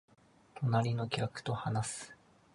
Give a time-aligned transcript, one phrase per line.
[0.55, 2.15] 隣の客と話す